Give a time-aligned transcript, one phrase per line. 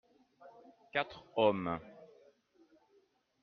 [0.91, 1.79] quatre hommes.